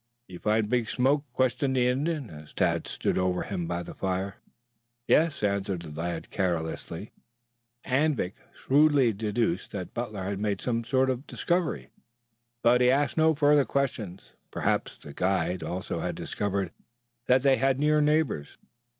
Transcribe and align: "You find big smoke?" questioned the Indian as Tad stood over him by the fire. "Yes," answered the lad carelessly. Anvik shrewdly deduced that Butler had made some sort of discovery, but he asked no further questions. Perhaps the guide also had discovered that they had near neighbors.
"You 0.27 0.39
find 0.39 0.67
big 0.67 0.89
smoke?" 0.89 1.25
questioned 1.31 1.75
the 1.75 1.87
Indian 1.87 2.31
as 2.31 2.53
Tad 2.53 2.87
stood 2.87 3.19
over 3.19 3.43
him 3.43 3.67
by 3.67 3.83
the 3.83 3.93
fire. 3.93 4.37
"Yes," 5.07 5.43
answered 5.43 5.83
the 5.83 5.91
lad 5.91 6.31
carelessly. 6.31 7.11
Anvik 7.85 8.33
shrewdly 8.51 9.13
deduced 9.13 9.69
that 9.73 9.93
Butler 9.93 10.23
had 10.23 10.39
made 10.39 10.59
some 10.59 10.83
sort 10.83 11.11
of 11.11 11.27
discovery, 11.27 11.91
but 12.63 12.81
he 12.81 12.89
asked 12.89 13.15
no 13.15 13.35
further 13.35 13.63
questions. 13.63 14.33
Perhaps 14.49 14.97
the 14.97 15.13
guide 15.13 15.61
also 15.61 15.99
had 15.99 16.15
discovered 16.15 16.71
that 17.27 17.43
they 17.43 17.57
had 17.57 17.77
near 17.79 18.01
neighbors. 18.01 18.57